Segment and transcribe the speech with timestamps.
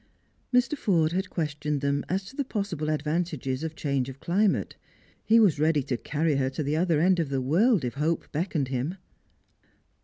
[0.51, 0.75] Mr.
[0.75, 4.75] Forde had questioned them as to the possibile advantages of change of climate.
[5.23, 8.31] He was ready to carry her to the other end of the world, if Hope
[8.31, 8.95] beckoned him.